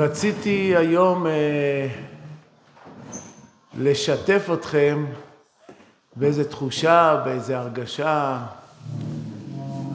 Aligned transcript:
רציתי 0.00 0.76
היום 0.76 1.26
אה, 1.26 1.88
לשתף 3.78 4.48
אתכם 4.52 5.04
באיזו 6.16 6.44
תחושה, 6.44 7.22
באיזו 7.24 7.54
הרגשה 7.54 8.38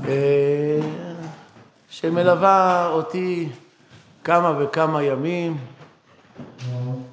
אה, 0.07 0.79
שמלווה 1.89 2.87
אותי 2.87 3.49
כמה 4.23 4.53
וכמה 4.59 5.03
ימים, 5.03 5.57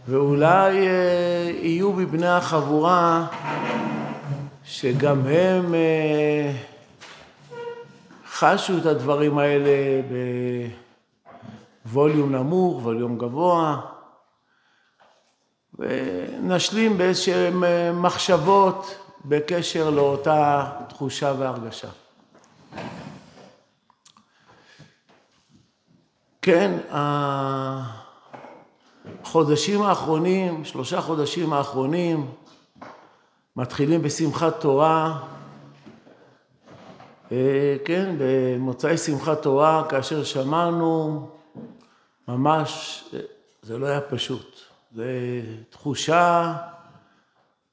ואולי 0.09 0.89
אה, 0.89 1.51
יהיו 1.63 1.93
מבני 1.93 2.29
החבורה 2.29 3.27
שגם 4.65 5.27
הם 5.27 5.75
אה, 5.75 6.53
חשו 8.33 8.79
את 8.79 8.87
הדברים 8.87 9.39
האלה 9.39 9.71
בווליום 11.87 12.35
נמוך, 12.35 12.83
ווליום 12.83 13.19
גבוה, 13.19 13.81
ונשלים 15.79 16.99
באיזשהן 16.99 17.55
מחשבות 17.95 18.99
בקשר 19.25 19.91
לאותה 19.91 20.71
תחושה 20.89 21.33
והרגשה. 21.39 21.89
כן, 26.43 26.79
החודשים 29.23 29.83
האחרונים, 29.83 30.65
שלושה 30.65 31.01
חודשים 31.01 31.53
האחרונים, 31.53 32.31
מתחילים 33.57 34.03
בשמחת 34.03 34.61
תורה, 34.61 35.19
כן, 37.85 38.17
במוצאי 38.19 38.99
שמחת 38.99 39.43
תורה, 39.43 39.85
כאשר 39.89 40.25
שמענו, 40.25 41.29
ממש, 42.29 43.05
זה 43.63 43.79
לא 43.79 43.87
היה 43.87 44.01
פשוט. 44.01 44.61
זו 44.95 45.03
תחושה, 45.71 46.55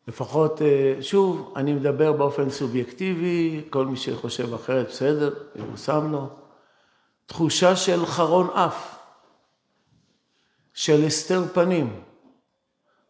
לפחות, 0.07 0.61
שוב, 1.01 1.53
אני 1.55 1.73
מדבר 1.73 2.11
באופן 2.11 2.49
סובייקטיבי, 2.49 3.61
כל 3.69 3.85
מי 3.85 3.97
שחושב 3.97 4.53
אחרת, 4.53 4.87
בסדר, 4.87 5.33
יבושם 5.55 6.11
לו. 6.11 6.29
תחושה 7.25 7.75
של 7.75 8.05
חרון 8.05 8.49
אף, 8.49 8.95
של 10.73 11.03
הסתר 11.03 11.43
פנים. 11.53 11.99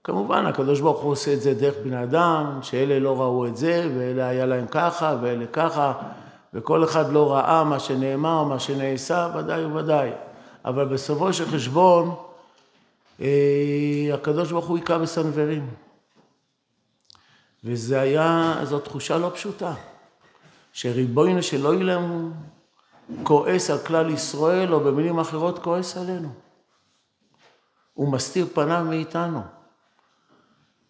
כמובן, 0.03 0.45
הקדוש 0.45 0.79
ברוך 0.79 1.01
הוא 1.01 1.11
עושה 1.11 1.33
את 1.33 1.41
זה 1.41 1.53
דרך 1.53 1.75
בני 1.83 2.03
אדם, 2.03 2.59
שאלה 2.61 2.99
לא 2.99 3.21
ראו 3.21 3.47
את 3.47 3.57
זה, 3.57 3.89
ואלה 3.97 4.27
היה 4.27 4.45
להם 4.45 4.67
ככה, 4.67 5.17
ואלה 5.21 5.45
ככה, 5.47 5.93
וכל 6.53 6.83
אחד 6.83 7.11
לא 7.11 7.33
ראה 7.33 7.63
מה 7.63 7.79
שנאמר, 7.79 8.43
מה 8.43 8.59
שנעשה, 8.59 9.29
ודאי 9.37 9.65
וודאי. 9.65 10.11
אבל 10.65 10.85
בסופו 10.85 11.33
של 11.33 11.45
חשבון, 11.45 12.15
הקדוש 14.13 14.51
ברוך 14.51 14.67
הוא 14.67 14.77
היכה 14.77 14.97
בסנוורים. 14.97 15.69
וזה 17.63 18.01
היה, 18.01 18.55
זו 18.63 18.79
תחושה 18.79 19.17
לא 19.17 19.31
פשוטה, 19.33 19.73
שריבונו 20.73 21.43
של 21.43 21.65
עולם 21.65 22.31
כועס 23.23 23.69
על 23.69 23.77
כלל 23.77 24.09
ישראל, 24.09 24.73
או 24.73 24.79
במילים 24.79 25.19
אחרות 25.19 25.59
כועס 25.59 25.97
עלינו. 25.97 26.29
הוא 27.93 28.11
מסתיר 28.11 28.45
פניו 28.53 28.85
מאיתנו. 28.89 29.41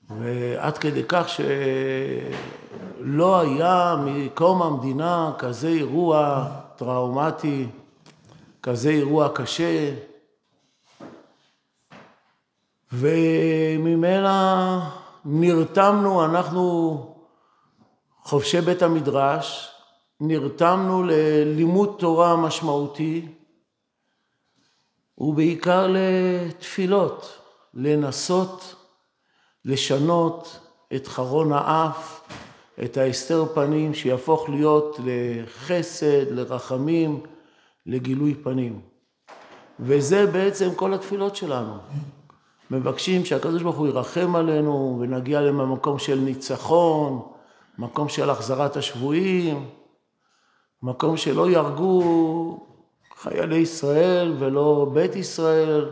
ועד 0.10 0.78
כדי 0.78 1.04
כך 1.08 1.28
שלא 1.30 3.40
היה 3.40 3.96
מקום 4.06 4.62
המדינה 4.62 5.32
כזה 5.38 5.68
אירוע 5.68 6.48
טראומטי, 6.76 7.68
כזה 8.64 8.90
אירוע 8.90 9.30
קשה, 9.36 9.94
וממנה 12.94 14.90
נרתמנו, 15.26 16.26
אנחנו 16.26 17.16
חובשי 18.24 18.62
בית 18.62 18.82
המדרש, 18.82 19.72
נרתמנו 20.20 21.04
ללימוד 21.04 21.96
תורה 22.00 22.36
משמעותי, 22.36 23.28
ובעיקר 25.18 25.88
לתפילות, 25.90 27.38
לנסות 27.74 28.76
לשנות 29.66 30.60
את 30.96 31.08
חרון 31.08 31.52
האף, 31.54 32.30
את 32.84 32.98
ההסתר 32.98 33.46
פנים, 33.54 33.94
שיהפוך 33.94 34.50
להיות 34.50 35.00
לחסד, 35.06 36.32
לרחמים, 36.32 37.24
לגילוי 37.86 38.36
פנים. 38.36 38.82
וזה 39.80 40.26
בעצם 40.26 40.70
כל 40.76 40.94
התפילות 40.94 41.36
שלנו. 41.36 41.78
מבקשים 42.72 43.26
שהקדוש 43.26 43.62
ברוך 43.64 43.76
הוא 43.76 43.88
ירחם 43.88 44.36
עלינו 44.36 44.98
ונגיע 45.02 45.42
למקום 45.42 46.00
של 46.00 46.20
ניצחון, 46.20 47.22
מקום 47.78 48.10
של 48.10 48.30
החזרת 48.30 48.78
השבויים, 48.78 49.70
מקום 50.84 51.18
שלא 51.18 51.50
יהרגו 51.50 52.68
חיילי 53.16 53.58
ישראל 53.58 54.36
ולא 54.40 54.90
בית 54.94 55.16
ישראל, 55.16 55.90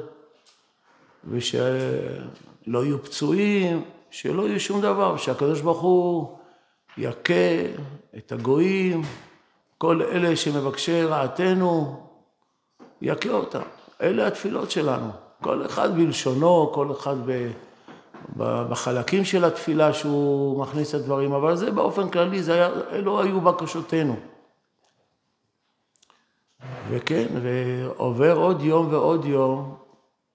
ושלא 1.30 2.84
יהיו 2.84 3.04
פצועים, 3.04 3.84
שלא 4.10 4.48
יהיו 4.48 4.60
שום 4.60 4.82
דבר, 4.82 5.18
שהקדוש 5.18 5.62
ברוך 5.62 5.82
הוא 5.82 6.38
יכה 6.98 7.64
את 8.18 8.32
הגויים, 8.32 9.02
כל 9.82 10.02
אלה 10.02 10.36
שמבקשי 10.36 11.04
רעתנו, 11.04 12.00
יכה 13.02 13.30
אותם. 13.30 13.62
אלה 14.02 14.28
התפילות 14.28 14.72
שלנו. 14.72 15.10
כל 15.44 15.66
אחד 15.66 15.96
בלשונו, 15.96 16.72
כל 16.74 16.92
אחד 16.92 17.16
בחלקים 18.38 19.26
של 19.26 19.46
התפילה 19.46 19.94
שהוא 19.94 20.62
מכניס 20.62 20.96
את 20.96 21.00
הדברים, 21.00 21.34
אבל 21.34 21.56
זה 21.56 21.72
באופן 21.72 22.10
כללי, 22.10 22.44
זה 22.44 22.54
היה, 22.54 22.70
אלו 22.92 23.22
היו 23.22 23.42
בקשותינו. 23.42 24.16
וכן, 26.90 27.28
ועובר 27.42 28.38
עוד 28.38 28.62
יום 28.62 28.88
ועוד 28.94 29.26
יום, 29.26 29.76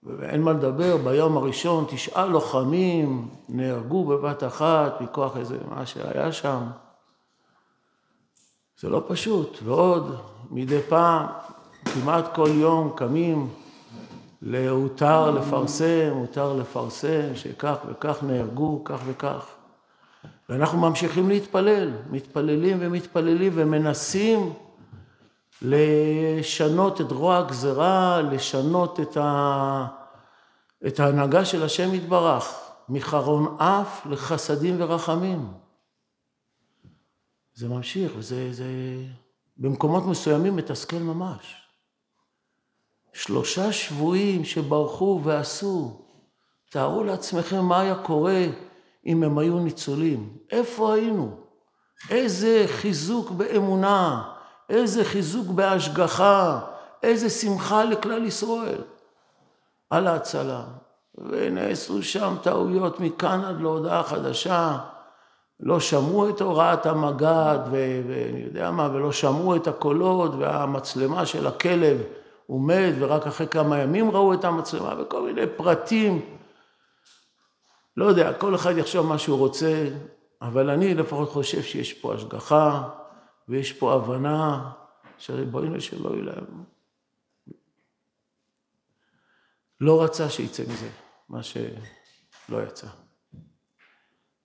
ואין 0.03 0.43
מה 0.43 0.53
לדבר, 0.53 0.97
ביום 0.97 1.37
הראשון 1.37 1.85
תשעה 1.89 2.27
לוחמים 2.27 3.29
נהרגו 3.49 4.05
בבת 4.05 4.45
אחת 4.45 5.01
מכוח 5.01 5.37
איזה 5.37 5.59
מה 5.71 5.87
שהיה 5.87 6.33
שם. 6.33 6.67
זה 8.81 8.89
לא 8.89 9.03
פשוט, 9.09 9.59
ועוד 9.65 10.17
מדי 10.51 10.81
פעם, 10.89 11.27
כמעט 11.85 12.35
כל 12.35 12.49
יום 12.53 12.93
קמים 12.97 13.49
להותר 14.43 15.31
לפרסם, 15.31 16.11
הותר 16.13 16.53
לפרסם, 16.53 17.35
שכך 17.35 17.77
וכך 17.89 18.23
נהרגו, 18.23 18.85
כך 18.85 19.01
וכך. 19.07 19.47
ואנחנו 20.49 20.79
ממשיכים 20.79 21.29
להתפלל, 21.29 21.91
מתפללים 22.11 22.77
ומתפללים 22.81 23.53
ומנסים 23.55 24.53
לשנות 25.63 27.01
את 27.01 27.13
רוע 27.13 27.39
הגזרה, 27.39 28.23
לשנות 28.23 29.01
את, 29.01 29.17
ה... 29.17 29.87
את 30.87 31.01
ההנהגה 31.01 31.45
של 31.45 31.63
השם 31.63 31.95
יתברך, 31.95 32.55
מחרון 32.89 33.57
אף 33.59 34.07
לחסדים 34.07 34.77
ורחמים. 34.79 35.66
זה 37.57 37.69
ממשיך, 37.69 38.13
וזה 38.17 38.53
זה... 38.53 38.67
במקומות 39.57 40.05
מסוימים 40.05 40.57
מתסכל 40.57 40.97
ממש. 40.97 41.57
שלושה 43.13 43.73
שבויים 43.73 44.45
שברחו 44.45 45.21
ועשו, 45.25 46.01
תארו 46.71 47.05
לעצמכם 47.05 47.65
מה 47.65 47.81
היה 47.81 47.95
קורה 47.95 48.45
אם 49.07 49.23
הם 49.23 49.39
היו 49.39 49.59
ניצולים. 49.59 50.37
איפה 50.51 50.95
היינו? 50.95 51.37
איזה 52.11 52.65
חיזוק 52.69 53.31
באמונה, 53.31 54.33
איזה 54.69 55.05
חיזוק 55.05 55.47
בהשגחה, 55.47 56.61
איזה 57.03 57.31
שמחה 57.31 57.85
לכלל 57.85 58.25
ישראל 58.25 58.83
על 59.91 60.07
ההצלה. 60.07 60.65
ונעשו 61.19 62.03
שם 62.03 62.37
טעויות 62.43 63.01
מכאן 63.01 63.45
עד 63.45 63.61
להודעה 63.61 64.03
חדשה. 64.03 64.79
לא 65.61 65.81
שמעו 65.81 66.29
את 66.29 66.41
הוראת 66.41 66.87
המג"ד 66.87 67.59
ואני 67.71 68.41
יודע 68.41 68.71
מה, 68.71 68.89
ולא 68.93 69.13
שמעו 69.13 69.57
את 69.57 69.67
הקולות 69.67 70.33
והמצלמה 70.39 71.27
של 71.27 71.47
הכלב 71.47 72.03
הוא 72.47 72.69
מת 72.69 72.95
ורק 72.99 73.27
אחרי 73.27 73.49
כמה 73.49 73.79
ימים 73.79 74.11
ראו 74.11 74.35
את 74.35 74.45
המצלמה 74.45 74.95
וכל 75.01 75.23
מיני 75.23 75.47
פרטים. 75.57 76.39
לא 77.97 78.05
יודע, 78.05 78.33
כל 78.33 78.55
אחד 78.55 78.79
יחשוב 78.79 79.07
מה 79.07 79.19
שהוא 79.19 79.39
רוצה, 79.39 79.89
אבל 80.43 80.71
אני 80.71 80.95
לפחות 80.95 81.29
חושב 81.29 81.63
שיש 81.63 81.93
פה 81.93 82.15
השגחה 82.15 82.89
ויש 83.49 83.73
פה 83.73 83.95
הבנה 83.95 84.71
שריבונו 85.19 85.81
שלא 85.81 86.11
יהיה 86.11 86.25
להם. 86.25 86.65
לא 89.81 90.03
רצה 90.03 90.31
שיצא 90.31 90.63
מזה 90.63 90.89
מה 91.29 91.43
שלא 91.43 92.63
יצא. 92.63 93.06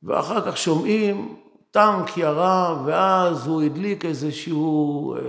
ואחר 0.04 0.52
כך 0.52 0.58
שומעים 0.58 1.36
טנק 1.72 2.18
ירה 2.18 2.84
ואז 2.86 3.48
הוא 3.48 3.62
הדליק 3.62 4.06
איזשהו 4.06 5.16
אה, 5.16 5.22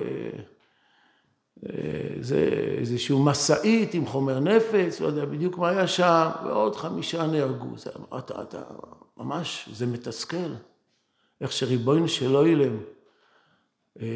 זה 2.20 2.48
איזשהו 2.78 3.24
משאית 3.24 3.94
עם 3.94 4.06
חומר 4.06 4.40
נפץ, 4.40 5.00
לא 5.00 5.06
יודע 5.06 5.24
בדיוק 5.24 5.58
מה 5.58 5.68
היה 5.68 5.86
שם, 5.86 6.30
ועוד 6.44 6.76
חמישה 6.76 7.26
נהרגו. 7.26 7.78
זה, 7.78 7.90
אתה, 8.18 8.42
אתה, 8.42 8.62
ממש, 9.16 9.68
זה 9.72 9.86
מתסכל. 9.86 10.54
איך 11.40 11.52
שריבונו 11.52 12.08
של 12.08 12.36
אילם, 12.36 12.78
אה, 14.00 14.06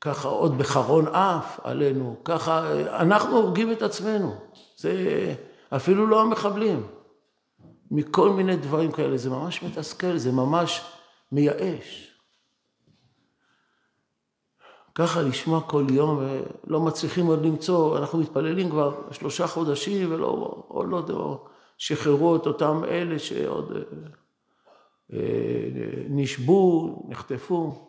ככה 0.00 0.28
עוד 0.28 0.58
בחרון 0.58 1.06
אף 1.06 1.60
עלינו, 1.64 2.16
ככה 2.24 2.72
אנחנו 2.86 3.36
הורגים 3.36 3.72
את 3.72 3.82
עצמנו. 3.82 4.34
זה 4.76 4.94
אפילו 5.76 6.06
לא 6.06 6.22
המחבלים. 6.22 6.86
מכל 7.92 8.30
מיני 8.30 8.56
דברים 8.56 8.92
כאלה, 8.92 9.16
זה 9.16 9.30
ממש 9.30 9.62
מתסכל, 9.62 10.16
זה 10.16 10.32
ממש 10.32 10.92
מייאש. 11.32 12.16
ככה 14.94 15.22
לשמוע 15.22 15.60
כל 15.60 15.86
יום, 15.90 16.18
ולא 16.18 16.80
מצליחים 16.80 17.26
עוד 17.26 17.44
למצוא, 17.44 17.98
אנחנו 17.98 18.18
מתפללים 18.18 18.70
כבר 18.70 19.12
שלושה 19.12 19.46
חודשים, 19.46 20.12
ולא, 20.12 20.64
עוד 20.68 20.88
לא, 20.88 21.02
לא 21.08 21.44
שחררו 21.78 22.36
את 22.36 22.46
אותם 22.46 22.84
אלה 22.84 23.18
שעוד 23.18 23.72
אה, 23.72 23.82
אה, 25.12 25.68
נשבו, 26.08 27.02
נחטפו. 27.08 27.88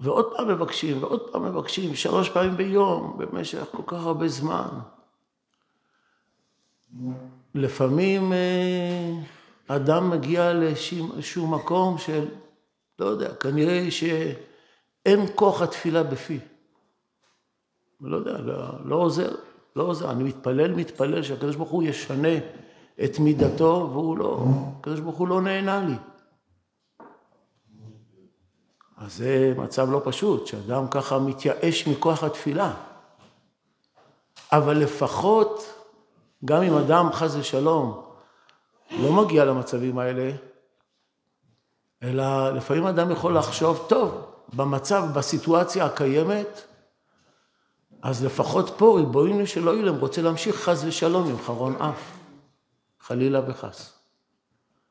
ועוד 0.00 0.36
פעם 0.36 0.48
מבקשים, 0.48 1.02
ועוד 1.02 1.32
פעם 1.32 1.44
מבקשים, 1.44 1.94
שלוש 1.94 2.30
פעמים 2.30 2.56
ביום, 2.56 3.18
במשך 3.18 3.64
כל 3.70 3.82
כך 3.86 4.06
הרבה 4.06 4.28
זמן. 4.28 4.68
לפעמים 7.54 8.32
אה, 8.32 9.12
אדם 9.68 10.10
מגיע 10.10 10.52
לאיזשהו 10.52 11.46
מקום 11.46 11.98
של 11.98 12.28
לא 12.98 13.06
יודע, 13.06 13.34
כנראה 13.34 13.90
שאין 13.90 15.26
כוח 15.34 15.62
התפילה 15.62 16.02
בפי. 16.02 16.38
לא 18.00 18.16
יודע, 18.16 18.38
לא, 18.38 18.84
לא 18.84 18.96
עוזר, 18.96 19.34
לא 19.76 19.82
עוזר. 19.82 20.10
אני 20.10 20.24
מתפלל, 20.24 20.74
מתפלל 20.74 21.22
שהקדוש 21.22 21.56
ברוך 21.56 21.70
הוא 21.70 21.82
ישנה 21.82 22.36
את 23.04 23.18
מידתו, 23.18 23.88
והוא 23.92 24.18
לא, 24.18 24.44
הקדוש 24.78 25.00
ברוך 25.00 25.18
הוא 25.18 25.28
לא 25.28 25.42
נהנה 25.42 25.80
לי. 25.80 25.94
אז 28.96 29.14
זה 29.14 29.54
מצב 29.56 29.90
לא 29.90 30.02
פשוט, 30.04 30.46
שאדם 30.46 30.88
ככה 30.90 31.18
מתייאש 31.18 31.86
מכוח 31.86 32.24
התפילה. 32.24 32.74
אבל 34.52 34.76
לפחות, 34.78 35.77
גם 36.44 36.62
אם 36.62 36.74
אדם 36.74 37.12
חס 37.12 37.34
ושלום 37.36 38.02
לא 38.90 39.12
מגיע 39.12 39.44
למצבים 39.44 39.98
האלה, 39.98 40.30
אלא 42.02 42.50
לפעמים 42.50 42.86
אדם 42.86 43.10
יכול 43.10 43.36
לחשוב, 43.38 43.86
טוב, 43.88 44.26
במצב, 44.52 45.04
בסיטואציה 45.14 45.84
הקיימת, 45.84 46.64
אז 48.02 48.24
לפחות 48.24 48.74
פה 48.76 48.94
ריבונו 48.96 49.46
של 49.46 49.68
אילם 49.68 50.00
רוצה 50.00 50.22
להמשיך 50.22 50.56
חס 50.56 50.84
ושלום 50.84 51.28
עם 51.28 51.38
חרון 51.38 51.76
אף, 51.76 52.12
חלילה 53.00 53.40
וחס. 53.46 53.92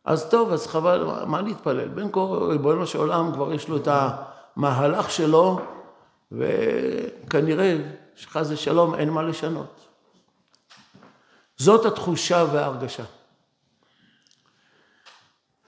אז 0.06 0.30
טוב, 0.30 0.52
אז 0.52 0.68
חבל, 0.68 1.26
מה 1.26 1.42
להתפלל? 1.42 1.88
בין 1.88 2.12
כה 2.12 2.20
ריבונו 2.50 2.88
של 2.88 3.00
עולם 3.00 3.32
כבר 3.34 3.54
יש 3.54 3.70
לו 3.70 3.78
את 3.78 3.88
המהלך 3.88 5.12
שלו, 5.12 5.60
וכנראה 6.32 7.78
שחס 8.16 8.48
ושלום 8.50 8.96
אין 8.96 9.10
מה 9.10 9.24
לשנות. 9.24 9.87
זאת 11.58 11.86
התחושה 11.86 12.46
וההרגשה. 12.52 13.04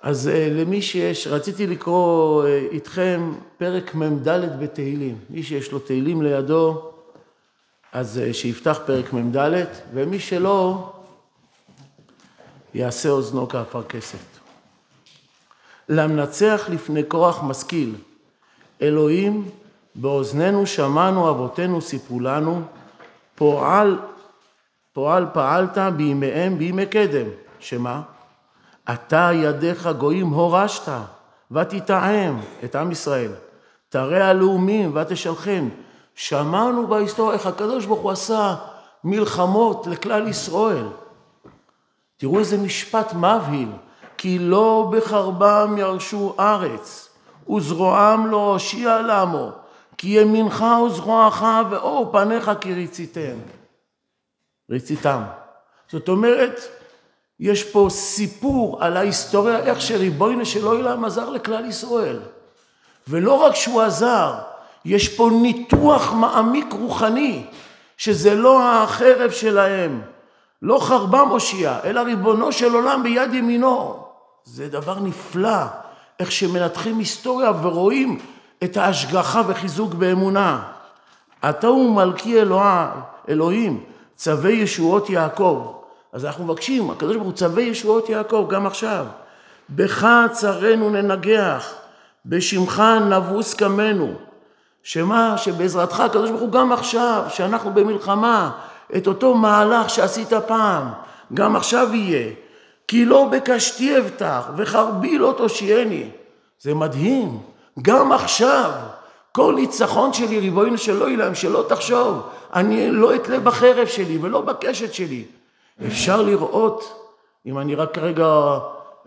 אז 0.02 0.28
אה, 0.28 0.50
למי 0.52 0.82
שיש, 0.82 1.28
רציתי 1.28 1.68
לקרוא 1.68 2.46
אה, 2.46 2.68
איתכם 2.72 3.34
פרק 3.58 3.96
מ"ד 3.96 4.28
בתהילים. 4.60 5.18
מי 5.30 5.44
שיש 5.44 5.72
לו 5.72 5.80
תהילים 5.80 6.22
לידו, 6.22 6.92
אז 7.92 8.20
אה, 8.20 8.34
שיפתח 8.34 8.80
פרק 8.86 9.14
מ"ד, 9.14 9.66
ומי 9.94 10.20
שלא, 10.20 10.92
יעשה 12.74 13.10
אוזנו 13.10 13.48
כאפרכסת. 13.50 14.18
למנצח 15.90 16.66
לפני 16.70 17.02
כוח 17.08 17.44
משכיל, 17.44 17.96
אלוהים, 18.82 19.50
באוזנינו 19.96 20.66
שמענו, 20.66 21.30
אבותינו 21.30 21.82
סיפרו 21.82 22.20
לנו, 22.20 22.62
פועל, 23.36 24.00
פועל 25.00 25.26
פעלת 25.34 25.78
בימיהם 25.78 26.58
בימי 26.58 26.86
קדם, 26.86 27.26
שמה? 27.60 28.02
אתה 28.94 29.30
ידיך 29.34 29.90
גויים 29.98 30.28
הורשת, 30.28 30.92
ותטעם 31.52 32.40
את 32.64 32.76
עם 32.76 32.92
ישראל. 32.92 33.32
תראה 33.90 34.28
הלאומים 34.28 34.96
ותשלחם. 34.96 35.70
שמענו 36.16 36.88
בהיסטוריה 36.88 37.34
איך 37.34 37.46
הקדוש 37.46 37.86
ברוך 37.86 38.00
הוא 38.00 38.12
עשה 38.12 38.56
מלחמות 39.04 39.88
לכלל 39.88 40.28
ישראל. 40.28 40.88
תראו 42.18 42.40
איזה 42.40 42.58
משפט 42.58 43.14
מבהיל. 43.14 43.70
כי 44.18 44.40
לא 44.40 44.92
בחרבם 44.92 45.76
ירשו 45.78 46.34
ארץ, 46.40 47.10
וזרועם 47.50 48.28
לא 48.28 48.54
הושיע 48.54 49.02
לעמו, 49.02 49.50
כי 49.98 50.08
ימינך 50.08 50.66
וזרועך 50.86 51.46
ואור 51.70 52.10
פניך 52.12 52.52
כי 52.62 52.74
ריציתם. 52.74 53.59
ריציתם. 54.70 55.22
זאת 55.92 56.10
אומרת, 56.10 56.60
יש 57.40 57.64
פה 57.64 57.88
סיפור 57.90 58.84
על 58.84 58.98
ההיסטוריה, 58.98 59.60
איך 59.60 59.82
שריבונו 59.82 60.46
של 60.46 60.66
עולם 60.66 61.06
עזר 61.06 61.30
לכלל 61.30 61.66
ישראל. 61.66 62.20
ולא 63.08 63.34
רק 63.34 63.56
שהוא 63.56 63.82
עזר, 63.82 64.34
יש 64.86 65.10
פה 65.18 65.30
ניתוח 65.42 66.14
מעמיק 66.14 66.74
רוחני, 66.74 67.46
שזה 67.98 68.36
לא 68.36 68.64
החרב 68.64 69.32
שלהם, 69.32 70.02
לא 70.62 70.80
חרבם 70.80 71.28
הושיע, 71.30 71.80
אלא 71.84 72.00
ריבונו 72.00 72.52
של 72.52 72.74
עולם 72.74 73.04
ביד 73.04 73.34
ימינו. 73.34 74.04
זה 74.44 74.70
דבר 74.70 75.00
נפלא, 75.00 75.64
איך 76.20 76.32
שמנתחים 76.32 77.00
היסטוריה 77.00 77.52
ורואים 77.62 78.20
את 78.64 78.78
ההשגחה 78.78 79.42
וחיזוק 79.48 79.94
באמונה. 79.94 80.62
אתה 81.50 81.68
הוא 81.68 81.96
מלכי 81.96 82.42
אלוה, 82.42 82.92
אלוהים, 83.30 83.84
צווי 84.20 84.54
ישועות 84.54 85.10
יעקב. 85.10 85.74
אז 86.14 86.26
אנחנו 86.26 86.44
מבקשים, 86.44 86.90
הקדוש 86.90 87.16
ברוך 87.16 87.28
הוא 87.28 87.34
צווי 87.34 87.64
ישועות 87.64 88.10
יעקב 88.10 88.46
גם 88.50 88.68
עכשיו. 88.68 89.06
בך 89.70 90.08
צרינו 90.32 90.90
ננגח, 90.90 91.74
בשמך 92.26 92.84
נבוס 93.10 93.54
קמנו. 93.54 94.14
שמה? 94.84 95.38
שבעזרתך 95.38 96.00
הקדוש 96.00 96.30
ברוך 96.30 96.42
הוא 96.42 96.52
גם 96.52 96.72
עכשיו, 96.72 97.24
שאנחנו 97.30 97.74
במלחמה, 97.74 98.52
את 98.98 99.08
אותו 99.08 99.36
מהלך 99.36 99.90
שעשית 99.90 100.34
פעם, 100.34 100.88
גם 101.34 101.56
עכשיו 101.56 101.90
יהיה. 101.94 102.32
כי 102.88 103.06
לא 103.06 103.30
בקשתי 103.32 103.98
אבטח 103.98 104.50
וחרבי 104.58 105.18
לא 105.18 105.34
תושייני. 105.38 106.10
זה 106.62 106.74
מדהים, 106.74 107.40
גם 107.82 108.12
עכשיו, 108.12 108.72
כל 109.32 109.54
ניצחון 109.56 110.14
שלי, 110.14 110.40
ריבונו 110.40 110.78
שלא 110.78 111.08
אילם, 111.08 111.36
שלא 111.36 111.66
תחשוב, 111.70 112.22
אני 112.54 112.92
לא 112.92 113.16
אתלה 113.16 113.40
בחרב 113.40 113.88
שלי 113.88 114.18
ולא 114.22 114.42
בקשת 114.42 114.94
שלי. 114.94 115.24
אפשר 115.88 116.22
לראות, 116.22 117.06
אם 117.46 117.60
אני 117.60 117.76
רק 117.76 117.94
כרגע 117.94 118.26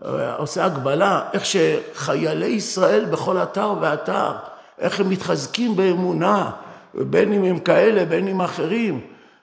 אה, 0.05 0.35
עושה 0.35 0.65
הגבלה, 0.65 1.21
איך 1.33 1.43
שחיילי 1.45 2.45
ישראל 2.45 3.05
בכל 3.05 3.37
אתר 3.37 3.73
ואתר, 3.81 4.31
איך 4.79 4.99
הם 4.99 5.09
מתחזקים 5.09 5.75
באמונה, 5.75 6.51
בין 6.93 7.33
אם 7.33 7.43
הם 7.43 7.59
כאלה, 7.59 8.05
בין 8.05 8.27
אם 8.27 8.41
אחרים, 8.41 9.01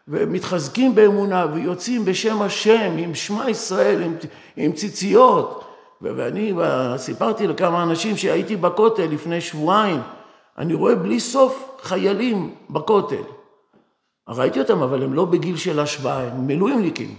ומתחזקים 0.09 0.95
באמונה 0.95 1.47
ויוצאים 1.53 2.05
בשם 2.05 2.43
השם 2.43 2.95
עם 2.99 3.15
שמע 3.15 3.51
ישראל, 3.51 4.03
עם, 4.03 4.17
עם 4.57 4.73
ציציות. 4.73 5.65
ואני 6.03 6.53
סיפרתי 6.97 7.47
לכמה 7.47 7.83
אנשים 7.83 8.17
שהייתי 8.17 8.57
בכותל 8.57 9.07
לפני 9.11 9.41
שבועיים, 9.41 10.01
אני 10.59 10.75
רואה 10.75 10.95
בלי 10.95 11.21
סוף 11.21 11.79
חיילים 11.83 12.55
בכותל. 12.71 13.23
ראיתי 14.29 14.61
אותם, 14.61 14.83
אבל 14.83 15.03
הם 15.03 15.15
לא 15.15 15.25
בגיל 15.25 15.57
של 15.57 15.81
השבעה, 15.81 16.23
הם 16.23 16.47
מילואימניקים. 16.47 17.15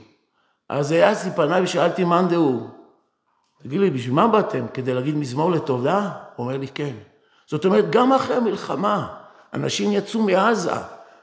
אז 0.70 0.92
העזתי 0.92 1.30
פניי 1.36 1.62
ושאלתי 1.62 2.04
מאן 2.04 2.28
דהוא. 2.28 2.68
תגיד 3.64 3.80
לי, 3.80 3.90
בשביל 3.90 4.14
מה 4.14 4.28
באתם? 4.28 4.66
כדי 4.74 4.94
להגיד 4.94 5.16
מזמור 5.16 5.52
לתודה? 5.52 6.12
הוא 6.36 6.46
אומר 6.46 6.58
לי, 6.58 6.68
כן. 6.68 6.94
זאת 7.48 7.66
אומרת, 7.66 7.90
גם 7.90 8.14
אחרי 8.14 8.36
המלחמה, 8.36 9.08
אנשים 9.54 9.92
יצאו 9.92 10.22
מעזה, 10.22 10.72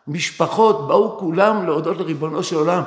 משפחות 0.09 0.89
באו 0.89 1.19
כולם 1.19 1.67
להודות 1.67 1.97
לריבונו 1.99 2.43
של 2.43 2.57
עולם. 2.57 2.83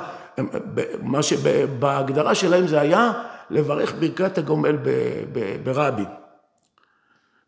מה 1.02 1.22
שבהגדרה 1.22 2.34
שלהם 2.34 2.66
זה 2.66 2.80
היה 2.80 3.12
לברך 3.50 3.94
ברכת 4.00 4.38
הגומל 4.38 4.76
ברבי. 5.64 6.04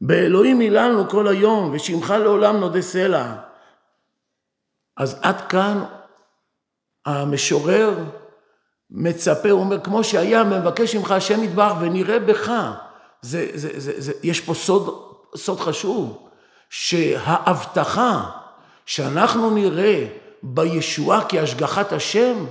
באלוהים 0.07 0.61
היללנו 0.61 1.09
כל 1.09 1.29
היום, 1.29 1.71
ושמך 1.73 2.11
לעולם 2.11 2.57
נודה 2.57 2.83
סלע. 2.83 3.33
אז 4.97 5.19
עד 5.23 5.41
כאן 5.41 5.85
המשורר 7.07 7.99
מצפה, 8.91 9.51
הוא 9.51 9.61
אומר, 9.61 9.81
כמו 9.81 10.05
שהיה 10.05 10.45
מבקש 10.45 10.97
ממך 10.97 11.11
השם 11.11 11.43
יתברך 11.43 11.73
ונראה 11.81 12.19
בך. 12.19 12.51
זה, 13.23 13.49
זה, 13.55 13.69
זה, 13.75 13.93
זה, 14.01 14.13
יש 14.23 14.41
פה 14.41 14.55
סוד, 14.55 15.03
סוד 15.37 15.61
חשוב, 15.61 16.29
שההבטחה 16.71 18.31
שאנחנו 18.87 19.51
נראה 19.51 20.07
בישועה 20.43 21.21
כהשגחת 21.29 21.93
השם, 21.93 22.45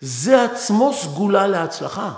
זה 0.00 0.44
עצמו 0.44 0.92
סגולה 0.92 1.46
להצלחה. 1.46 2.12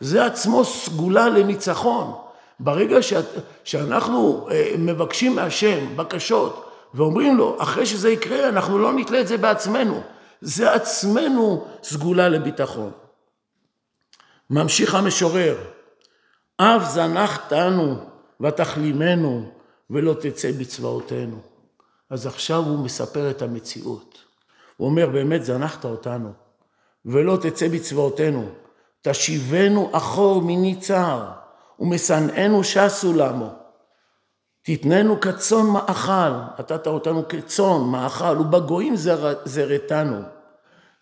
זה 0.00 0.26
עצמו 0.26 0.64
סגולה 0.64 1.28
לניצחון. 1.28 2.23
ברגע 2.60 3.02
שאת, 3.02 3.24
שאנחנו 3.64 4.48
אה, 4.50 4.72
מבקשים 4.78 5.36
מהשם 5.36 5.96
בקשות 5.96 6.70
ואומרים 6.94 7.36
לו, 7.36 7.56
אחרי 7.62 7.86
שזה 7.86 8.10
יקרה, 8.10 8.48
אנחנו 8.48 8.78
לא 8.78 8.92
נתלה 8.92 9.20
את 9.20 9.28
זה 9.28 9.36
בעצמנו. 9.36 10.00
זה 10.40 10.72
עצמנו 10.72 11.66
סגולה 11.82 12.28
לביטחון. 12.28 12.90
ממשיך 14.50 14.94
המשורר, 14.94 15.56
אף 16.56 16.82
זנחתנו 16.90 17.96
ותחלימנו 18.40 19.50
ולא 19.90 20.14
תצא 20.20 20.50
בצבאותינו. 20.58 21.36
אז 22.10 22.26
עכשיו 22.26 22.62
הוא 22.62 22.78
מספר 22.78 23.30
את 23.30 23.42
המציאות. 23.42 24.18
הוא 24.76 24.88
אומר, 24.88 25.08
באמת 25.08 25.44
זנחת 25.44 25.84
אותנו, 25.84 26.32
ולא 27.06 27.38
תצא 27.42 27.68
בצבאותינו. 27.68 28.48
תשיבנו 29.02 29.90
אחור 29.92 30.42
מני 30.42 30.76
צער, 30.80 31.30
ומשנאנו 31.80 32.64
שסו 32.64 33.12
למו. 33.12 33.48
תתננו 34.62 35.20
כצאן 35.20 35.66
מאכל, 35.66 36.30
נתת 36.58 36.86
אותנו 36.86 37.28
כצאן 37.28 37.80
מאכל, 37.90 38.38
ובגויים 38.40 38.94
זרתנו. 39.44 40.20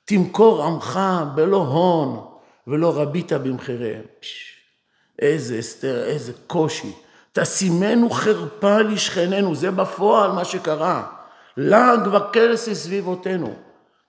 תמכור 0.04 0.64
עמך 0.64 1.00
בלא 1.34 1.56
הון, 1.56 2.26
ולא 2.66 3.00
רבית 3.00 3.32
במחיריהם. 3.32 4.02
איזה 5.18 5.58
אסתר, 5.58 6.04
איזה 6.04 6.32
קושי. 6.46 6.92
תשימנו 7.32 8.10
חרפה 8.10 8.78
לשכננו, 8.78 9.54
זה 9.54 9.70
בפועל 9.70 10.32
מה 10.32 10.44
שקרה. 10.44 11.06
לעג 11.56 12.00
וקלס 12.14 12.68
לסביבותינו. 12.68 13.54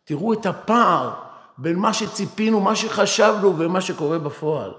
תראו 0.04 0.34
את 0.34 0.46
הפער 0.46 1.12
בין 1.58 1.76
מה 1.76 1.94
שציפינו, 1.94 2.60
מה 2.60 2.76
שחשבנו 2.76 3.58
ומה 3.58 3.82
שקורה 3.82 4.20
בפועל. 4.20 4.72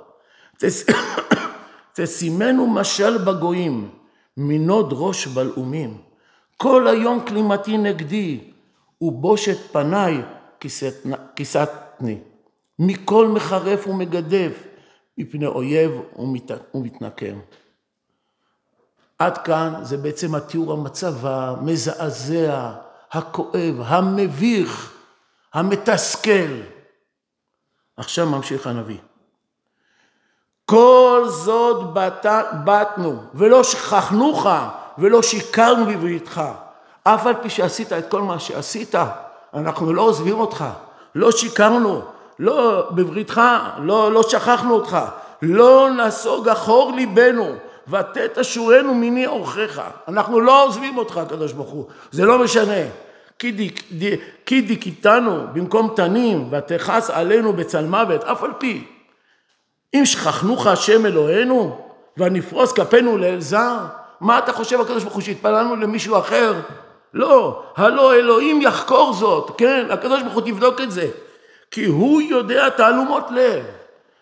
תשימנו 1.97 2.67
משל 2.67 3.19
בגויים, 3.19 3.91
מנוד 4.37 4.89
ראש 4.93 5.27
בלעומים. 5.27 5.99
כל 6.57 6.89
היום 6.89 7.27
כלימתי 7.27 7.79
נגדי, 7.79 8.41
ובושת 9.01 9.73
פניי 9.73 10.23
כיסתני. 11.37 12.19
מכל 12.79 13.29
מחרף 13.29 13.87
ומגדף, 13.87 14.63
מפני 15.19 15.47
אויב 15.47 15.91
ומתנקם. 16.75 17.39
עד 19.19 19.39
כאן 19.39 19.75
זה 19.83 19.97
בעצם 19.97 20.35
התיאור 20.35 20.73
המצב 20.73 21.27
המזעזע, 21.27 22.73
הכואב, 23.13 23.75
המביך, 23.85 24.95
המתסכל. 25.55 26.61
עכשיו 27.97 28.27
ממשיך 28.27 28.67
הנביא. 28.67 28.99
כל 30.67 31.25
זאת 31.27 31.93
בת... 31.93 32.27
בתנו, 32.65 33.17
ולא 33.35 33.63
שכחנוך, 33.63 34.47
ולא 34.99 35.23
שיקרנו 35.23 35.87
בבריתך. 35.87 36.41
אף 37.05 37.27
על 37.27 37.35
פי 37.43 37.51
שעשית 37.51 37.93
את 37.93 38.11
כל 38.11 38.23
מה 38.23 38.39
שעשית, 38.39 38.95
אנחנו 39.55 39.93
לא 39.93 40.03
עוזבים 40.03 40.41
אותך, 40.41 40.65
לא 41.15 41.31
שיקרנו, 41.31 42.01
לא 42.39 42.89
בבריתך, 42.91 43.41
לא, 43.79 44.13
לא 44.13 44.23
שכחנו 44.23 44.75
אותך, 44.75 44.99
לא 45.43 45.91
נסוג 45.91 46.49
אחור 46.49 46.93
ליבנו, 46.93 47.47
ותת 47.89 48.39
אשורנו 48.39 48.95
מיני 48.95 49.27
אורחך. 49.27 49.83
אנחנו 50.09 50.41
לא 50.41 50.65
עוזבים 50.65 50.99
אותך, 50.99 51.17
הקדוש 51.17 51.53
ברוך 51.53 51.71
הוא, 51.71 51.87
זה 52.13 52.25
לא 52.25 52.39
משנה. 52.39 52.83
כי 54.47 54.61
דיכיתנו 54.61 55.47
במקום 55.53 55.93
תנים, 55.97 56.49
ותכעס 56.51 57.11
עלינו 57.11 57.53
בצל 57.53 57.87
מוות, 57.87 58.25
אף 58.25 58.43
על 58.43 58.53
פי. 58.59 58.94
אם 59.95 60.07
שכחנוך 60.07 60.67
השם 60.67 61.07
אלוהינו, 61.07 61.79
ונפרוס 62.17 62.73
כפינו 62.73 63.19
לאל 63.19 63.41
זר, 63.41 63.77
מה 64.21 64.39
אתה 64.39 64.53
חושב 64.53 64.81
הקדוש 64.81 65.03
ברוך 65.03 65.15
הוא 65.15 65.23
שהתפללנו 65.23 65.77
למישהו 65.77 66.19
אחר? 66.19 66.55
לא, 67.15 67.63
הלא 67.77 68.15
אלוהים 68.15 68.63
יחקור 68.63 69.13
זאת, 69.13 69.51
כן, 69.59 69.87
הקדוש 69.91 70.23
ברוך 70.23 70.35
הוא 70.35 70.43
תבדוק 70.43 70.81
את 70.81 70.91
זה. 70.91 71.11
כי 71.71 71.85
הוא 71.85 72.23
יודע 72.23 72.71
תעלומות 72.71 73.31
לב. 73.31 73.65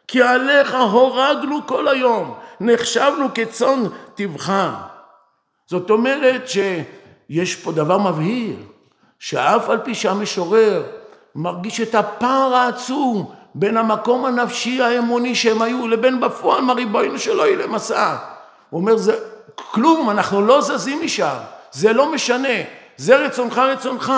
כי 0.09 0.23
עליך 0.23 0.75
הורגנו 0.75 1.67
כל 1.67 1.89
היום, 1.89 2.35
נחשבנו 2.61 3.27
כצאן 3.35 3.83
טבחה. 4.15 4.75
זאת 5.67 5.91
אומרת 5.91 6.49
שיש 6.49 7.57
פה 7.57 7.73
דבר 7.73 7.99
מבהיר, 7.99 8.57
שאף 9.19 9.69
על 9.69 9.79
פי 9.79 9.95
שהמשורר 9.95 10.83
מרגיש 11.35 11.81
את 11.81 11.95
הפער 11.95 12.55
העצום 12.55 13.33
בין 13.55 13.77
המקום 13.77 14.25
הנפשי 14.25 14.83
האמוני 14.83 15.35
שהם 15.35 15.63
היו 15.63 15.89
לבין 15.89 16.21
בפועל 16.21 16.61
מריבונו 16.61 17.19
שלא 17.19 17.47
יהיה 17.47 17.57
למסע. 17.57 18.17
הוא 18.71 18.81
אומר, 18.81 18.97
זה 18.97 19.19
כלום, 19.55 20.11
אנחנו 20.11 20.47
לא 20.47 20.61
זזים 20.61 21.05
משם, 21.05 21.37
זה 21.73 21.93
לא 21.93 22.13
משנה, 22.13 22.59
זה 22.97 23.17
רצונך 23.17 23.59
רצונך, 23.59 24.13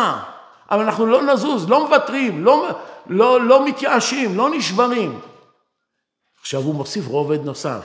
אבל 0.70 0.82
אנחנו 0.82 1.06
לא 1.06 1.22
נזוז, 1.22 1.68
לא 1.68 1.84
מוותרים, 1.84 2.44
לא, 2.44 2.68
לא, 3.06 3.40
לא 3.40 3.64
מתייאשים, 3.64 4.36
לא 4.36 4.50
נשברים. 4.50 5.20
עכשיו 6.40 6.60
הוא 6.60 6.74
מוסיף 6.74 7.06
רובד 7.06 7.44
נוסף. 7.44 7.84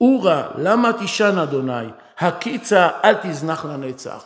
אורה, 0.00 0.42
למה 0.56 0.92
תישן 0.92 1.38
אדוני? 1.38 1.86
הקיצה, 2.18 2.88
אל 3.04 3.14
תזנח 3.14 3.64
לנצח. 3.64 4.24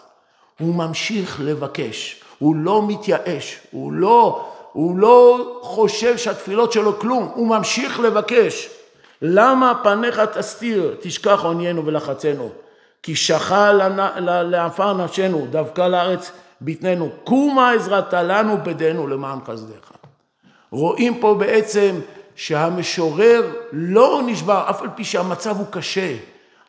הוא 0.59 0.75
ממשיך 0.75 1.41
לבקש, 1.45 2.23
הוא 2.39 2.57
לא 2.57 2.83
מתייאש, 2.87 3.61
הוא 3.71 3.93
לא, 3.93 4.50
הוא 4.73 4.99
לא 4.99 5.51
חושב 5.63 6.17
שהתפילות 6.17 6.73
שלו 6.73 6.99
כלום, 6.99 7.31
הוא 7.35 7.47
ממשיך 7.47 8.01
לבקש. 8.01 8.71
למה 9.23 9.73
פניך 9.83 10.21
תסתיר, 10.21 10.97
תשכח 11.01 11.41
עוניינו 11.45 11.87
ולחצנו? 11.87 12.51
כי 13.03 13.17
שכה 13.17 13.73
לעפר 14.43 14.93
נפשנו, 14.93 15.47
דווקא 15.51 15.83
לארץ 15.83 16.33
בטננו, 16.63 17.09
קומה 17.25 17.73
עזרתה 17.73 18.23
לנו 18.23 18.57
בדנו 18.63 19.07
למען 19.07 19.39
חסדיך. 19.47 19.93
רואים 20.71 21.21
פה 21.21 21.35
בעצם 21.39 22.01
שהמשורר 22.35 23.43
לא 23.73 24.21
נשבר, 24.27 24.65
אף 24.71 24.83
על 24.83 24.89
פי 24.95 25.05
שהמצב 25.05 25.57
הוא 25.59 25.67
קשה, 25.71 26.17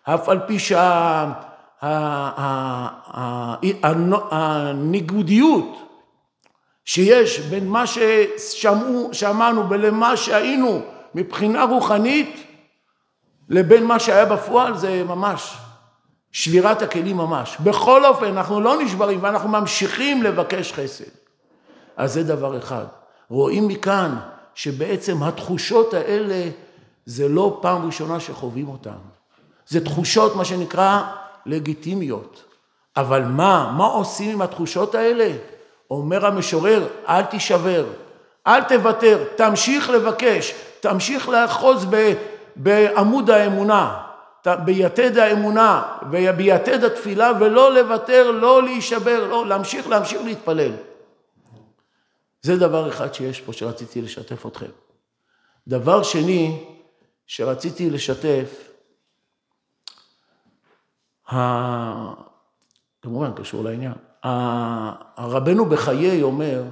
אף 0.04 0.30
על 0.30 0.40
פי 0.48 0.60
שהניגודיות 4.22 5.91
שיש 6.86 7.40
בין 7.40 7.68
מה 7.68 7.84
ששמעו, 7.88 9.10
שאמרנו 9.12 9.70
ולמה 9.70 10.18
שהיינו 10.18 10.82
מבחינה 11.16 11.64
רוחנית 11.64 12.48
לבין 13.50 13.86
מה 13.86 14.00
שהיה 14.00 14.26
בפועל 14.26 14.78
זה 14.78 15.04
ממש 15.08 15.58
שבירת 16.32 16.82
הכלים 16.82 17.18
ממש. 17.18 17.58
בכל 17.64 18.06
אופן, 18.06 18.26
אנחנו 18.26 18.62
לא 18.62 18.82
נשברים 18.82 19.24
ואנחנו 19.24 19.50
ממשיכים 19.50 20.24
לבקש 20.24 20.74
חסד. 20.74 21.12
אז 21.98 22.14
זה 22.14 22.24
דבר 22.24 22.58
אחד. 22.58 22.86
רואים 23.30 23.68
מכאן 23.68 24.16
שבעצם 24.56 25.24
התחושות 25.24 25.94
האלה 25.94 26.50
זה 27.06 27.28
לא 27.28 27.60
פעם 27.62 27.86
ראשונה 27.86 28.20
שחווים 28.20 28.68
אותן. 28.68 28.98
זה 29.68 29.86
תחושות, 29.86 30.36
מה 30.36 30.46
שנקרא, 30.46 31.02
לגיטימיות. 31.46 32.44
אבל 32.98 33.26
מה, 33.26 33.74
מה 33.78 33.86
עושים 33.86 34.32
עם 34.32 34.42
התחושות 34.42 34.96
האלה? 34.96 35.32
אומר 35.92 36.26
המשורר, 36.26 36.88
אל 37.08 37.24
תישבר, 37.24 37.86
אל 38.48 38.64
תוותר, 38.64 39.24
תמשיך 39.36 39.90
לבקש, 39.90 40.54
תמשיך 40.80 41.30
לאחוז 41.30 41.86
ב, 41.90 42.14
בעמוד 42.56 43.30
האמונה, 43.30 44.04
ביתד 44.66 45.18
האמונה 45.18 45.98
וביתד 46.12 46.84
התפילה 46.84 47.32
ולא 47.40 47.74
לוותר, 47.74 48.32
לא 48.32 48.64
להישבר, 48.64 49.28
לא, 49.28 49.46
להמשיך, 49.48 49.88
להמשיך 49.88 50.22
להתפלל. 50.24 50.72
זה 52.42 52.58
דבר 52.58 52.90
אחד 52.90 53.14
שיש 53.14 53.42
פה 53.42 53.54
שרציתי 53.54 54.02
לשתף 54.02 54.46
אתכם. 54.46 54.72
דבר 55.68 56.04
שני 56.04 56.66
שרציתי 57.28 57.90
לשתף, 57.90 58.72
כמובן 63.02 63.32
קשור 63.36 63.64
לעניין, 63.64 63.94
הרבנו 64.24 65.66
בחיי 65.66 66.22
אומר 66.22 66.64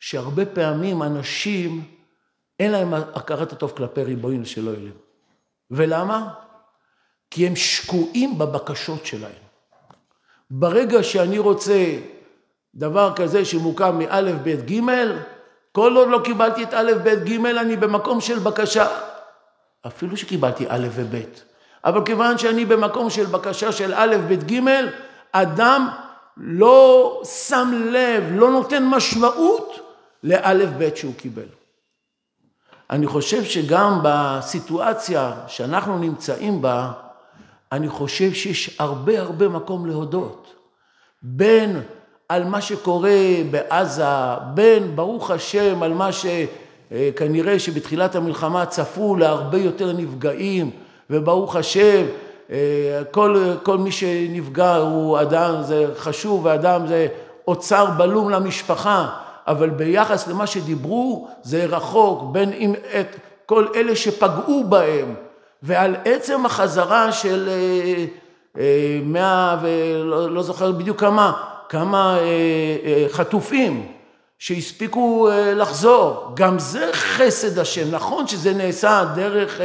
שהרבה 0.00 0.46
פעמים 0.46 1.02
אנשים 1.02 1.84
אין 2.60 2.72
להם 2.72 2.94
הכרת 2.94 3.52
הטוב 3.52 3.72
כלפי 3.76 4.02
ריבונו 4.02 4.46
שלא 4.46 4.70
יהיה 4.70 4.92
ולמה? 5.70 6.28
כי 7.30 7.46
הם 7.46 7.56
שקועים 7.56 8.38
בבקשות 8.38 9.06
שלהם. 9.06 9.42
ברגע 10.50 11.02
שאני 11.02 11.38
רוצה 11.38 11.98
דבר 12.74 13.12
כזה 13.16 13.44
שמוקם 13.44 13.98
מאלף 13.98 14.34
בית 14.42 14.64
גימל, 14.64 15.18
כל 15.72 15.96
עוד 15.96 16.08
לא 16.08 16.20
קיבלתי 16.24 16.62
את 16.62 16.74
א', 16.74 16.92
ב', 17.04 17.08
ג', 17.08 17.46
אני 17.46 17.76
במקום 17.76 18.20
של 18.20 18.38
בקשה. 18.38 18.86
אפילו 19.86 20.16
שקיבלתי 20.16 20.64
א' 20.68 20.88
וב', 20.92 21.14
אבל 21.84 22.04
כיוון 22.04 22.38
שאני 22.38 22.64
במקום 22.64 23.10
של 23.10 23.26
בקשה 23.26 23.72
של 23.72 23.94
א', 23.94 24.16
ב', 24.28 24.52
ג', 24.52 24.60
אדם 25.32 25.88
לא 26.38 27.20
שם 27.24 27.88
לב, 27.90 28.24
לא 28.30 28.50
נותן 28.50 28.84
משמעות 28.84 29.80
לאלף 30.22 30.70
בית 30.78 30.96
שהוא 30.96 31.14
קיבל. 31.14 31.46
אני 32.90 33.06
חושב 33.06 33.44
שגם 33.44 34.00
בסיטואציה 34.02 35.32
שאנחנו 35.46 35.98
נמצאים 35.98 36.62
בה, 36.62 36.92
אני 37.72 37.88
חושב 37.88 38.32
שיש 38.32 38.76
הרבה 38.78 39.20
הרבה 39.20 39.48
מקום 39.48 39.86
להודות. 39.86 40.54
בין 41.22 41.82
על 42.28 42.44
מה 42.44 42.60
שקורה 42.60 43.20
בעזה, 43.50 44.04
בין 44.54 44.96
ברוך 44.96 45.30
השם 45.30 45.82
על 45.82 45.92
מה 45.92 46.10
שכנראה 46.12 47.58
שבתחילת 47.58 48.14
המלחמה 48.14 48.66
צפו 48.66 49.16
להרבה 49.16 49.58
יותר 49.58 49.92
נפגעים, 49.92 50.70
וברוך 51.10 51.56
השם 51.56 52.06
כל, 53.10 53.52
כל 53.62 53.78
מי 53.78 53.92
שנפגע 53.92 54.76
הוא 54.76 55.20
אדם, 55.20 55.54
זה 55.62 55.86
חשוב, 55.96 56.44
ואדם 56.44 56.86
זה 56.86 57.06
אוצר 57.48 57.86
בלום 57.86 58.30
למשפחה, 58.30 59.08
אבל 59.46 59.70
ביחס 59.70 60.28
למה 60.28 60.46
שדיברו 60.46 61.28
זה 61.42 61.66
רחוק 61.66 62.22
בין 62.32 62.52
אם 62.52 62.74
את 63.00 63.16
כל 63.46 63.66
אלה 63.74 63.96
שפגעו 63.96 64.64
בהם, 64.64 65.14
ועל 65.62 65.96
עצם 66.04 66.46
החזרה 66.46 67.12
של 67.12 67.48
אה, 67.48 68.04
אה, 68.58 69.00
מאה 69.02 69.56
ולא 69.62 70.30
לא 70.30 70.42
זוכר 70.42 70.72
בדיוק 70.72 71.00
כמה, 71.00 71.32
כמה 71.68 72.18
אה, 72.18 73.06
חטופים 73.08 73.86
שהספיקו 74.38 75.28
לחזור, 75.56 76.32
גם 76.34 76.58
זה 76.58 76.90
חסד 76.92 77.58
השם, 77.58 77.90
נכון 77.90 78.26
שזה 78.26 78.54
נעשה 78.54 79.04
דרך 79.14 79.60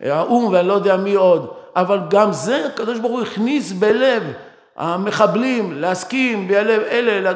האו"ם 0.00 0.52
ואני 0.52 0.68
לא 0.68 0.72
יודע 0.72 0.96
מי 0.96 1.14
עוד, 1.14 1.50
אבל 1.76 2.00
גם 2.10 2.32
זה 2.32 2.66
הקדוש 2.66 2.98
ברוך 2.98 3.12
הוא 3.12 3.22
הכניס 3.22 3.72
בלב 3.72 4.22
המחבלים 4.76 5.80
להסכים 5.80 6.48
בלב 6.48 6.82
אלה, 6.90 7.32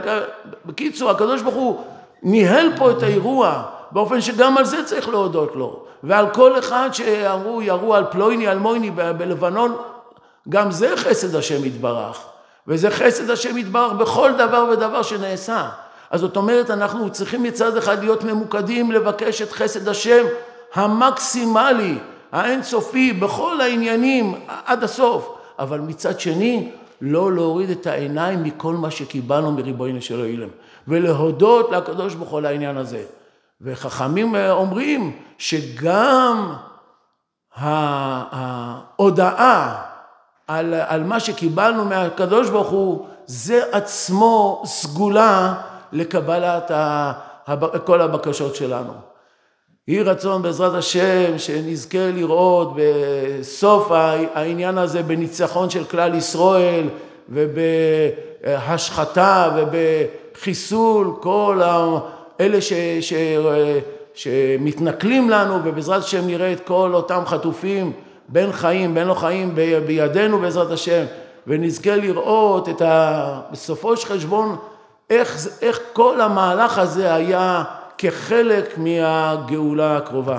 בקיצור 0.66 1.10
הקדוש 1.10 1.42
ברוך 1.42 1.54
הוא 1.54 1.84
ניהל 2.22 2.68
פה 2.76 2.90
את 2.90 3.02
האירוע 3.02 3.62
באופן 3.90 4.20
שגם 4.20 4.58
על 4.58 4.64
זה 4.64 4.84
צריך 4.84 5.08
להודות 5.08 5.52
לו. 5.54 5.84
ועל 6.02 6.30
כל 6.30 6.58
אחד 6.58 6.88
שאמרו 6.92 7.62
ירו 7.62 7.94
על 7.94 8.04
פלויני 8.10 8.48
אלמויני 8.48 8.90
בלבנון 8.90 9.76
גם 10.48 10.70
זה 10.70 10.96
חסד 10.96 11.36
השם 11.36 11.64
יתברך. 11.64 12.18
וזה 12.68 12.90
חסד 12.90 13.30
השם 13.30 13.58
יתברך 13.58 13.92
בכל 13.92 14.32
דבר 14.32 14.66
ודבר 14.72 15.02
שנעשה. 15.02 15.68
אז 16.10 16.20
זאת 16.20 16.36
אומרת 16.36 16.70
אנחנו 16.70 17.10
צריכים 17.10 17.42
מצד 17.42 17.76
אחד 17.76 18.00
להיות 18.00 18.24
ממוקדים 18.24 18.92
לבקש 18.92 19.42
את 19.42 19.52
חסד 19.52 19.88
השם 19.88 20.24
המקסימלי 20.74 21.98
האינסופי 22.34 23.12
בכל 23.12 23.60
העניינים 23.60 24.34
עד 24.66 24.84
הסוף, 24.84 25.36
אבל 25.58 25.80
מצד 25.80 26.20
שני 26.20 26.72
לא 27.00 27.32
להוריד 27.32 27.70
את 27.70 27.86
העיניים 27.86 28.42
מכל 28.42 28.74
מה 28.74 28.90
שקיבלנו 28.90 29.52
מריבונו 29.52 30.02
של 30.02 30.20
עולם 30.20 30.48
ולהודות 30.88 31.70
לקדוש 31.72 32.14
ברוך 32.14 32.30
הוא 32.30 32.38
על 32.38 32.46
העניין 32.46 32.76
הזה. 32.76 33.04
וחכמים 33.60 34.34
אומרים 34.50 35.16
שגם 35.38 36.54
ההודעה 38.32 39.82
על, 40.46 40.74
על 40.74 41.02
מה 41.02 41.20
שקיבלנו 41.20 41.84
מהקדוש 41.84 42.50
ברוך 42.50 42.70
הוא 42.70 43.06
זה 43.26 43.62
עצמו 43.72 44.62
סגולה 44.66 45.54
לקבלת 45.92 46.70
כל 47.84 48.00
הבקשות 48.00 48.54
שלנו. 48.56 49.13
יהי 49.88 50.02
רצון 50.02 50.42
בעזרת 50.42 50.74
השם 50.74 51.38
שנזכה 51.38 52.10
לראות 52.14 52.72
בסוף 52.76 53.88
העניין 54.34 54.78
הזה 54.78 55.02
בניצחון 55.02 55.70
של 55.70 55.84
כלל 55.84 56.14
ישראל 56.14 56.88
ובהשחתה 57.28 59.50
ובחיסול 59.56 61.10
כל 61.20 61.60
אלה 62.40 62.60
ש, 62.60 62.73
ש, 63.00 63.12
שמתנכלים 64.14 65.30
לנו 65.30 65.58
ובעזרת 65.64 66.02
השם 66.02 66.26
נראה 66.26 66.52
את 66.52 66.60
כל 66.60 66.90
אותם 66.94 67.23
חטופים 67.26 67.92
בין 68.28 68.52
חיים 68.52 68.94
בין 68.94 69.06
לא 69.06 69.14
חיים 69.14 69.54
בידינו 69.86 70.38
בעזרת 70.38 70.70
השם 70.70 71.04
ונזכה 71.47 71.97
לראות 71.97 72.68
את 72.68 72.82
ה... 72.82 73.40
בסופו 73.52 73.97
של 73.97 74.08
חשבון 74.08 74.56
איך, 75.10 75.49
איך 75.62 75.80
כל 75.92 76.20
המהלך 76.20 76.78
הזה 76.78 77.14
היה 77.14 77.64
כחלק 78.04 78.78
מהגאולה 78.78 79.97
הקרובה. 79.97 80.38